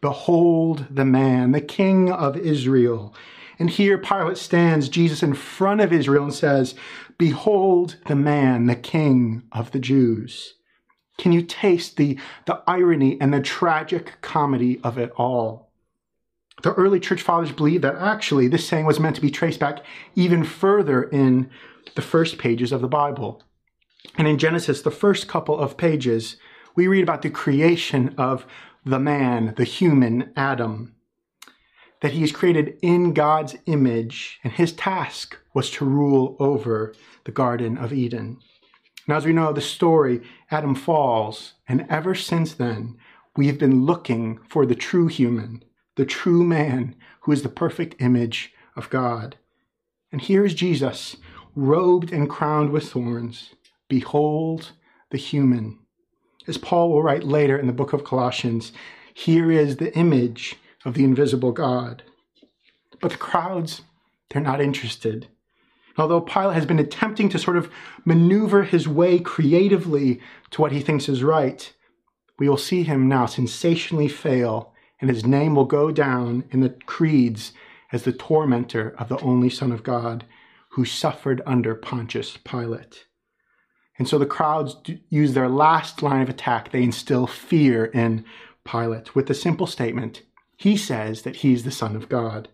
[0.00, 3.14] Behold the man, the king of Israel.
[3.58, 6.74] And here Pilate stands, Jesus, in front of Israel and says,
[7.18, 10.54] Behold the man, the king of the Jews.
[11.18, 15.63] Can you taste the, the irony and the tragic comedy of it all?
[16.62, 19.80] The early church fathers believed that actually this saying was meant to be traced back
[20.14, 21.50] even further in
[21.94, 23.42] the first pages of the Bible.
[24.16, 26.36] And in Genesis, the first couple of pages,
[26.74, 28.46] we read about the creation of
[28.84, 30.94] the man, the human Adam,
[32.00, 37.32] that he is created in God's image, and his task was to rule over the
[37.32, 38.38] Garden of Eden.
[39.06, 42.96] Now, as we know the story, Adam falls, and ever since then,
[43.36, 45.64] we have been looking for the true human,
[45.96, 49.36] the true man, who is the perfect image of God.
[50.10, 51.16] And here is Jesus,
[51.54, 53.54] robed and crowned with thorns,
[53.88, 54.72] Behold
[55.10, 55.78] the human.
[56.46, 58.72] As Paul will write later in the book of Colossians,
[59.12, 62.02] here is the image of the invisible God.
[63.00, 63.82] But the crowds,
[64.30, 65.28] they're not interested.
[65.96, 67.70] Although Pilate has been attempting to sort of
[68.04, 70.20] maneuver his way creatively
[70.50, 71.72] to what he thinks is right,
[72.38, 74.73] we will see him now sensationally fail,
[75.04, 77.52] and his name will go down in the creeds
[77.92, 80.24] as the tormentor of the only Son of God
[80.70, 83.04] who suffered under Pontius Pilate.
[83.98, 84.78] And so the crowds
[85.10, 86.72] use their last line of attack.
[86.72, 88.24] They instill fear in
[88.64, 90.22] Pilate with the simple statement
[90.56, 92.48] he says that he's the Son of God.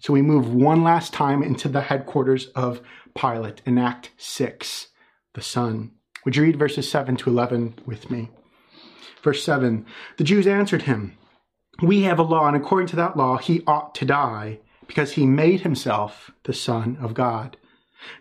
[0.00, 2.80] So we move one last time into the headquarters of
[3.14, 4.88] Pilate in Act 6,
[5.34, 5.92] the Son.
[6.24, 8.30] Would you read verses 7 to 11 with me?
[9.22, 9.86] Verse 7
[10.16, 11.16] The Jews answered him,
[11.82, 15.26] We have a law, and according to that law, he ought to die, because he
[15.26, 17.56] made himself the Son of God.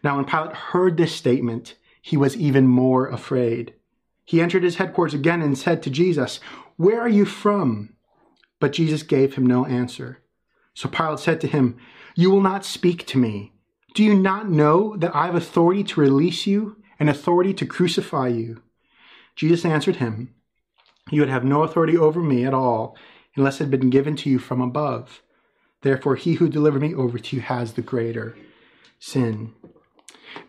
[0.03, 3.73] Now, when Pilate heard this statement, he was even more afraid.
[4.25, 6.39] He entered his headquarters again and said to Jesus,
[6.77, 7.95] Where are you from?
[8.59, 10.19] But Jesus gave him no answer.
[10.73, 11.77] So Pilate said to him,
[12.15, 13.53] You will not speak to me.
[13.93, 18.29] Do you not know that I have authority to release you and authority to crucify
[18.29, 18.63] you?
[19.35, 20.33] Jesus answered him,
[21.11, 22.97] You would have no authority over me at all
[23.35, 25.21] unless it had been given to you from above.
[25.81, 28.37] Therefore, he who delivered me over to you has the greater
[28.99, 29.53] sin.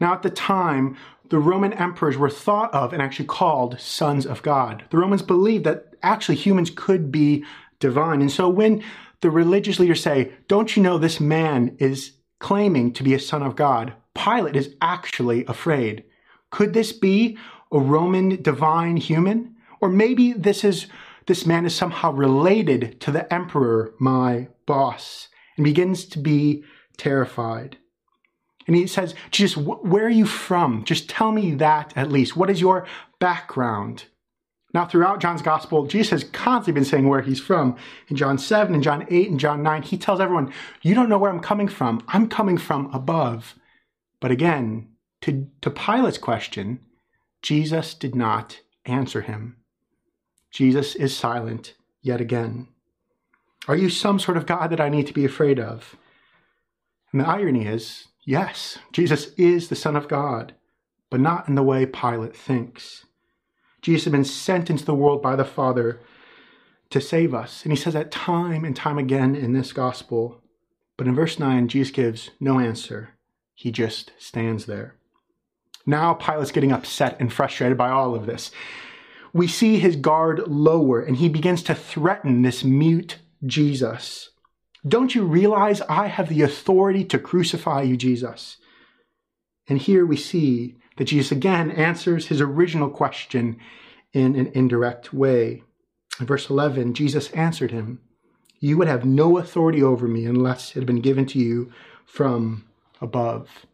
[0.00, 0.96] Now, at the time,
[1.30, 4.84] the Roman emperors were thought of and actually called sons of God.
[4.90, 7.44] The Romans believed that actually humans could be
[7.80, 8.20] divine.
[8.20, 8.82] And so when
[9.20, 13.42] the religious leaders say, Don't you know this man is claiming to be a son
[13.42, 13.94] of God?
[14.14, 16.04] Pilate is actually afraid.
[16.50, 17.36] Could this be
[17.72, 19.56] a Roman divine human?
[19.80, 20.86] Or maybe this is
[21.26, 26.64] this man is somehow related to the emperor, my boss, and begins to be
[26.96, 27.78] terrified.
[28.66, 30.84] And he says, Jesus, where are you from?
[30.84, 32.36] Just tell me that at least.
[32.36, 32.86] What is your
[33.18, 34.04] background?
[34.72, 37.76] Now, throughout John's gospel, Jesus has constantly been saying where he's from.
[38.08, 40.52] In John 7, and John 8, and John 9, he tells everyone,
[40.82, 42.02] You don't know where I'm coming from.
[42.08, 43.54] I'm coming from above.
[44.20, 44.88] But again,
[45.22, 46.80] to, to Pilate's question,
[47.40, 49.58] Jesus did not answer him.
[50.54, 52.68] Jesus is silent yet again.
[53.66, 55.96] Are you some sort of God that I need to be afraid of?
[57.10, 60.54] And the irony is, yes, Jesus is the Son of God,
[61.10, 63.04] but not in the way Pilate thinks.
[63.82, 66.00] Jesus had been sent into the world by the Father
[66.90, 67.64] to save us.
[67.64, 70.40] And he says that time and time again in this gospel.
[70.96, 73.10] But in verse 9, Jesus gives no answer.
[73.54, 74.94] He just stands there.
[75.84, 78.52] Now Pilate's getting upset and frustrated by all of this.
[79.34, 84.30] We see his guard lower and he begins to threaten this mute Jesus.
[84.86, 88.58] Don't you realize I have the authority to crucify you, Jesus?
[89.68, 93.58] And here we see that Jesus again answers his original question
[94.12, 95.64] in an indirect way.
[96.20, 98.00] In verse 11, Jesus answered him,
[98.60, 101.72] You would have no authority over me unless it had been given to you
[102.06, 102.66] from
[103.00, 103.66] above.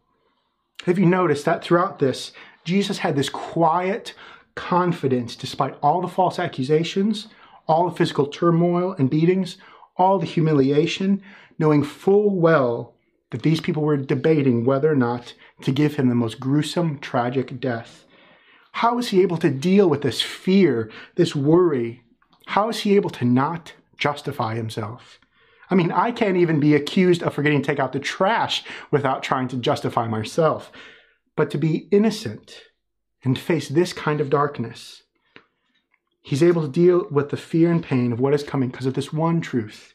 [0.85, 2.31] Have you noticed that throughout this,
[2.63, 4.15] Jesus had this quiet
[4.61, 7.27] confidence despite all the false accusations,
[7.67, 9.57] all the physical turmoil and beatings,
[9.97, 11.19] all the humiliation,
[11.57, 12.93] knowing full well
[13.31, 15.33] that these people were debating whether or not
[15.63, 18.05] to give him the most gruesome, tragic death.
[18.73, 22.03] How is he able to deal with this fear, this worry?
[22.45, 25.19] How is he able to not justify himself?
[25.71, 29.23] I mean, I can't even be accused of forgetting to take out the trash without
[29.23, 30.71] trying to justify myself.
[31.35, 32.61] But to be innocent
[33.23, 35.03] and face this kind of darkness,
[36.21, 38.93] he's able to deal with the fear and pain of what is coming because of
[38.93, 39.93] this one truth.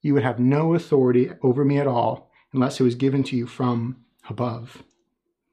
[0.00, 3.46] You would have no authority over me at all unless it was given to you
[3.46, 4.82] from above.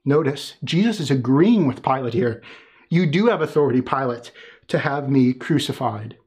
[0.05, 2.41] Notice, Jesus is agreeing with Pilate here.
[2.89, 4.32] You do have authority, Pilate,
[4.67, 6.17] to have me crucified.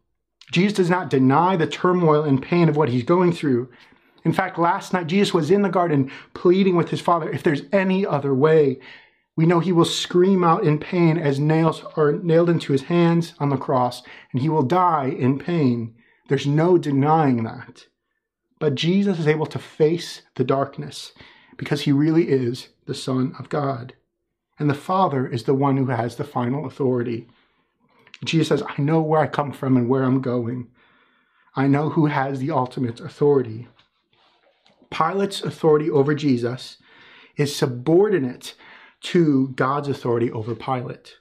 [0.53, 3.71] Jesus does not deny the turmoil and pain of what he's going through.
[4.25, 7.63] In fact, last night, Jesus was in the garden pleading with his Father, if there's
[7.73, 8.79] any other way.
[9.37, 13.35] We know he will scream out in pain as nails are nailed into his hands
[13.39, 14.03] on the cross,
[14.33, 15.95] and he will die in pain.
[16.29, 17.87] There's no denying that.
[18.59, 21.13] But Jesus is able to face the darkness
[21.57, 23.95] because he really is the Son of God.
[24.59, 27.27] And the Father is the one who has the final authority.
[28.25, 30.69] Jesus says, I know where I come from and where I'm going.
[31.57, 33.67] I know who has the ultimate authority.
[34.91, 36.77] Pilate's authority over Jesus
[37.37, 38.55] is subordinate
[39.03, 41.17] to God's authority over Pilate.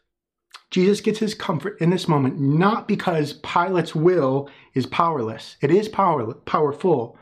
[0.69, 5.57] Jesus gets his comfort in this moment not because Pilate's will is powerless.
[5.61, 7.17] It is power, powerful,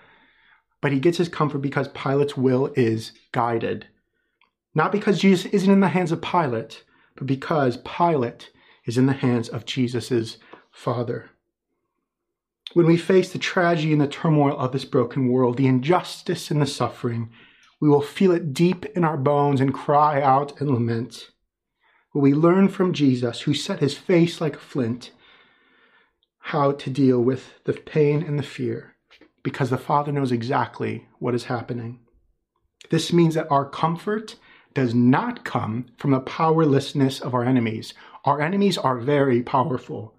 [0.82, 3.88] but he gets his comfort because Pilate's will is guided.
[4.76, 6.84] Not because Jesus isn't in the hands of Pilate,
[7.16, 8.51] but because Pilate
[8.86, 10.38] is in the hands of Jesus'
[10.72, 11.32] Father.
[12.74, 16.62] When we face the tragedy and the turmoil of this broken world, the injustice and
[16.62, 17.32] the suffering,
[17.80, 21.32] we will feel it deep in our bones and cry out and lament.
[22.13, 25.11] But we learn from Jesus, who set his face like a flint,
[26.39, 28.95] how to deal with the pain and the fear
[29.43, 31.99] because the Father knows exactly what is happening.
[32.89, 34.36] This means that our comfort
[34.73, 37.93] does not come from the powerlessness of our enemies.
[38.25, 40.15] Our enemies are very powerful,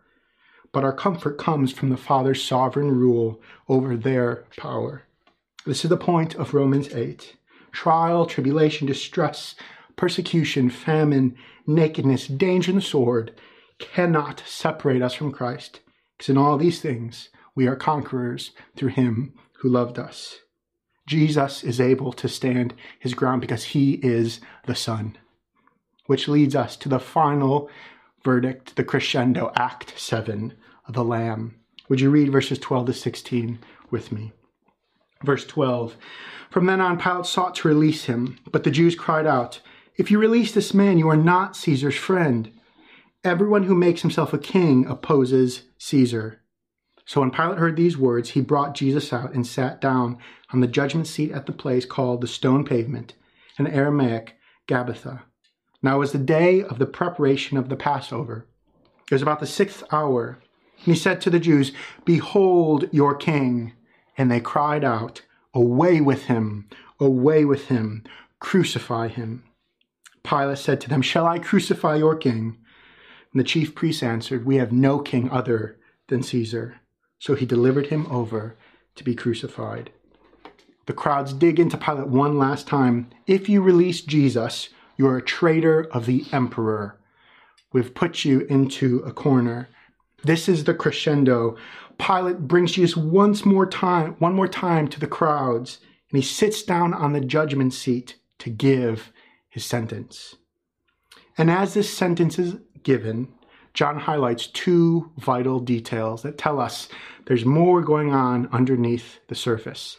[0.72, 5.02] but our comfort comes from the Father's sovereign rule over their power.
[5.66, 7.36] This is the point of Romans 8.
[7.72, 9.54] Trial, tribulation, distress,
[9.96, 13.34] persecution, famine, nakedness, danger, and the sword
[13.78, 15.80] cannot separate us from Christ,
[16.16, 20.38] because in all these things we are conquerors through him who loved us.
[21.06, 25.18] Jesus is able to stand his ground because he is the Son,
[26.06, 27.68] which leads us to the final
[28.22, 30.54] verdict, the crescendo, Act 7
[30.86, 31.56] of the Lamb.
[31.88, 33.58] Would you read verses 12 to 16
[33.90, 34.32] with me?
[35.24, 35.96] Verse 12
[36.50, 39.60] From then on, Pilate sought to release him, but the Jews cried out,
[39.96, 42.52] If you release this man, you are not Caesar's friend.
[43.22, 46.40] Everyone who makes himself a king opposes Caesar.
[47.04, 50.16] So when Pilate heard these words, he brought Jesus out and sat down
[50.52, 53.14] on the judgment seat at the place called the stone pavement,
[53.58, 54.36] in Aramaic,
[54.68, 55.22] Gabbatha.
[55.82, 58.46] Now it was the day of the preparation of the Passover.
[59.10, 60.38] It was about the sixth hour.
[60.84, 61.72] And he said to the Jews,
[62.04, 63.72] Behold your king.
[64.20, 65.22] And they cried out,
[65.54, 66.68] Away with him!
[67.00, 68.04] Away with him!
[68.38, 69.44] Crucify him!
[70.22, 72.58] Pilate said to them, Shall I crucify your king?
[73.32, 76.82] And the chief priests answered, We have no king other than Caesar.
[77.18, 78.58] So he delivered him over
[78.96, 79.90] to be crucified.
[80.84, 83.08] The crowds dig into Pilate one last time.
[83.26, 84.68] If you release Jesus,
[84.98, 87.00] you're a traitor of the emperor.
[87.72, 89.70] We've put you into a corner.
[90.22, 91.56] This is the crescendo.
[92.00, 95.78] Pilate brings Jesus once more time, one more time to the crowds,
[96.10, 99.12] and he sits down on the judgment seat to give
[99.48, 100.36] his sentence.
[101.36, 103.28] And as this sentence is given,
[103.74, 106.88] John highlights two vital details that tell us
[107.26, 109.98] there's more going on underneath the surface.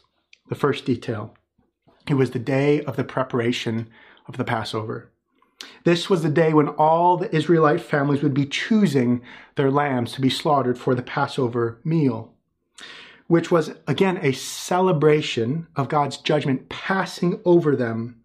[0.49, 1.35] The first detail
[2.07, 3.89] it was the day of the preparation
[4.27, 5.10] of the Passover.
[5.83, 9.21] This was the day when all the Israelite families would be choosing
[9.55, 12.33] their lambs to be slaughtered for the Passover meal,
[13.27, 18.21] which was again a celebration of God's judgment passing over them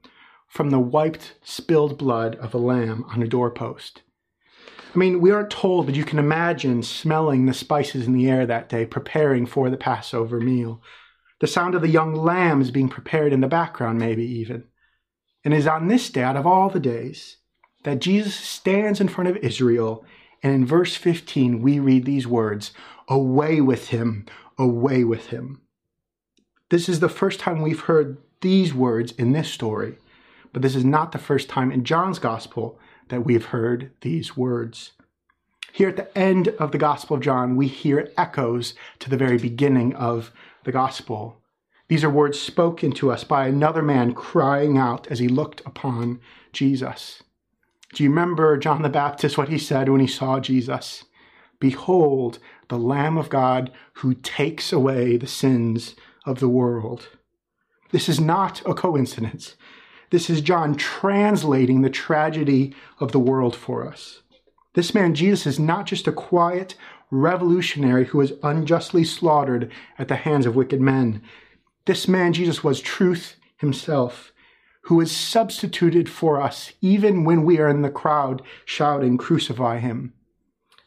[0.47, 4.03] from the wiped, spilled blood of a lamb on a doorpost.
[4.95, 8.47] I mean, we aren't told, but you can imagine smelling the spices in the air
[8.47, 10.81] that day, preparing for the Passover meal.
[11.41, 14.65] The sound of the young lambs being prepared in the background, maybe even.
[15.47, 17.37] And it is on this day, out of all the days,
[17.85, 20.05] that Jesus stands in front of Israel.
[20.43, 22.73] And in verse 15, we read these words
[23.07, 24.27] Away with him,
[24.59, 25.61] away with him.
[26.71, 29.99] This is the first time we've heard these words in this story,
[30.53, 32.81] but this is not the first time in John's gospel
[33.11, 34.95] that we've heard these words.
[35.73, 39.39] Here at the end of the Gospel of John, we hear echoes to the very
[39.39, 40.33] beginning of
[40.65, 41.41] the Gospel.
[41.89, 46.21] These are words spoken to us by another man crying out as he looked upon
[46.53, 47.23] Jesus.
[47.95, 51.05] Do you remember John the Baptist, what he said when he saw Jesus?
[51.61, 57.09] Behold, the Lamb of God who takes away the sins of the world.
[57.93, 59.55] This is not a coincidence.
[60.11, 64.23] This is John translating the tragedy of the world for us.
[64.75, 66.75] This man, Jesus, is not just a quiet
[67.11, 71.23] revolutionary who was unjustly slaughtered at the hands of wicked men.
[71.87, 74.33] This man, Jesus, was truth himself,
[74.83, 80.13] who was substituted for us even when we are in the crowd shouting, Crucify him.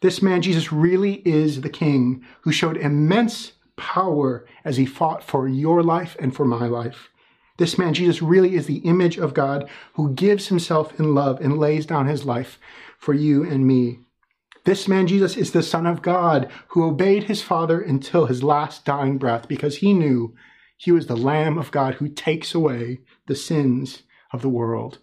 [0.01, 5.47] This man, Jesus, really is the king who showed immense power as he fought for
[5.47, 7.09] your life and for my life.
[7.57, 11.57] This man, Jesus, really is the image of God who gives himself in love and
[11.57, 12.59] lays down his life
[12.97, 13.99] for you and me.
[14.65, 18.85] This man, Jesus, is the Son of God who obeyed his Father until his last
[18.85, 20.35] dying breath because he knew
[20.79, 24.99] he was the Lamb of God who takes away the sins of the world.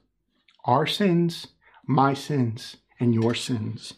[0.64, 1.48] Our sins,
[1.86, 3.92] my sins, and your sins.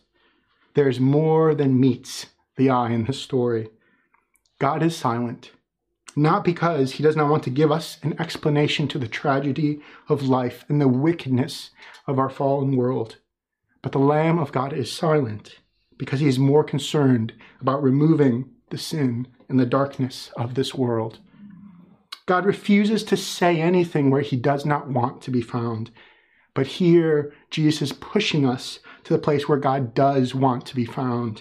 [0.74, 2.26] There's more than meets
[2.56, 3.68] the eye in this story.
[4.58, 5.52] God is silent,
[6.16, 10.28] not because he does not want to give us an explanation to the tragedy of
[10.28, 11.70] life and the wickedness
[12.08, 13.18] of our fallen world,
[13.82, 15.60] but the Lamb of God is silent
[15.96, 21.20] because he is more concerned about removing the sin and the darkness of this world.
[22.28, 25.90] God refuses to say anything where he does not want to be found.
[26.52, 30.84] But here, Jesus is pushing us to the place where God does want to be
[30.84, 31.40] found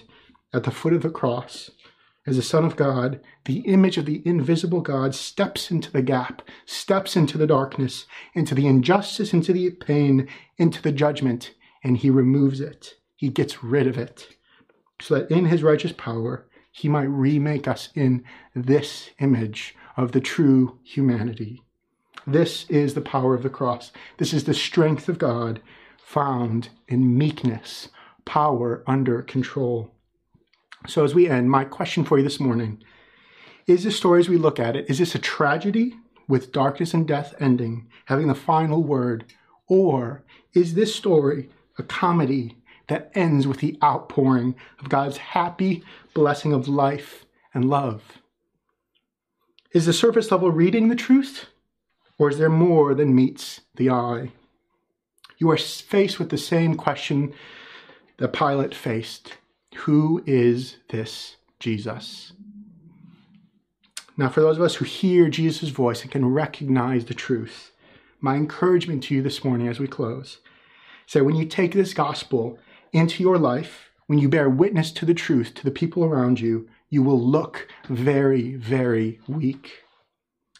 [0.54, 1.70] at the foot of the cross.
[2.26, 6.40] As the Son of God, the image of the invisible God steps into the gap,
[6.64, 10.26] steps into the darkness, into the injustice, into the pain,
[10.56, 11.52] into the judgment,
[11.84, 12.94] and he removes it.
[13.14, 14.36] He gets rid of it
[15.02, 18.24] so that in his righteous power, he might remake us in
[18.54, 21.60] this image of the true humanity.
[22.24, 23.90] This is the power of the cross.
[24.18, 25.60] This is the strength of God
[25.98, 27.88] found in meekness,
[28.24, 29.90] power under control.
[30.86, 32.82] So, as we end, my question for you this morning
[33.66, 35.96] Is this story as we look at it, is this a tragedy
[36.28, 39.24] with darkness and death ending, having the final word?
[39.66, 40.22] Or
[40.54, 45.82] is this story a comedy that ends with the outpouring of God's happy
[46.14, 48.18] blessing of life and love?
[49.72, 51.46] Is the surface level reading the truth?
[52.18, 54.32] Or is there more than meets the eye?
[55.36, 57.32] You are faced with the same question
[58.16, 59.34] that Pilate faced
[59.76, 62.32] Who is this Jesus?
[64.16, 67.70] Now, for those of us who hear Jesus' voice and can recognize the truth,
[68.20, 70.38] my encouragement to you this morning as we close
[71.06, 72.58] say, when you take this gospel
[72.92, 76.68] into your life, when you bear witness to the truth to the people around you,
[76.90, 79.82] you will look very, very weak.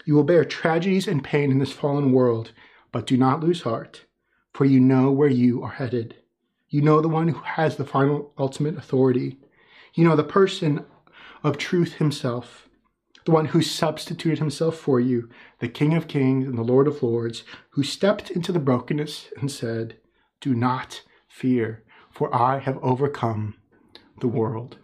[0.04, 2.52] You will bear tragedies and pain in this fallen world,
[2.92, 4.04] but do not lose heart,
[4.52, 6.16] for you know where you are headed.
[6.68, 9.38] You know the one who has the final, ultimate authority.
[9.94, 10.84] You know the person
[11.42, 12.68] of truth himself,
[13.24, 17.02] the one who substituted himself for you, the King of kings and the Lord of
[17.02, 19.96] lords, who stepped into the brokenness and said,
[20.40, 23.54] Do not fear, for I have overcome
[24.20, 24.78] the world.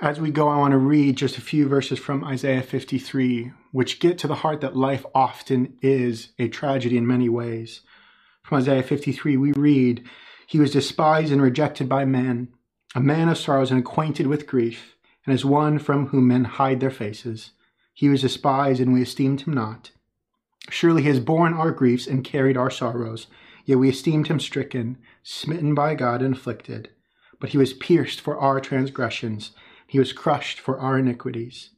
[0.00, 3.98] As we go, I want to read just a few verses from Isaiah 53, which
[3.98, 7.80] get to the heart that life often is a tragedy in many ways.
[8.44, 10.08] From Isaiah 53, we read,
[10.46, 12.46] He was despised and rejected by men,
[12.94, 14.94] a man of sorrows and acquainted with grief,
[15.26, 17.50] and as one from whom men hide their faces.
[17.92, 19.90] He was despised, and we esteemed him not.
[20.70, 23.26] Surely he has borne our griefs and carried our sorrows,
[23.64, 26.90] yet we esteemed him stricken, smitten by God, and afflicted.
[27.40, 29.50] But he was pierced for our transgressions
[29.88, 31.70] he was crushed for our iniquities.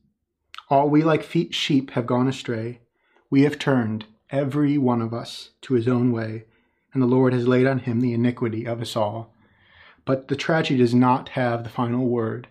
[0.69, 2.81] All we like sheep have gone astray.
[3.31, 6.45] We have turned, every one of us, to his own way,
[6.93, 9.33] and the Lord has laid on him the iniquity of us all.
[10.05, 12.49] But the tragedy does not have the final word.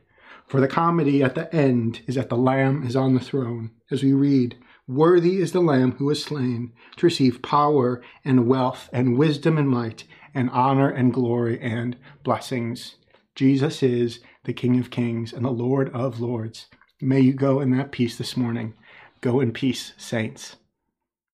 [0.47, 3.71] For the comedy at the end is that the Lamb is on the throne.
[3.91, 4.55] As we read,
[4.87, 9.69] Worthy is the Lamb who was slain to receive power and wealth and wisdom and
[9.69, 12.95] might and honor and glory and blessings.
[13.39, 16.65] Jesus is the King of Kings and the Lord of Lords.
[16.99, 18.73] May you go in that peace this morning.
[19.21, 20.57] Go in peace, saints.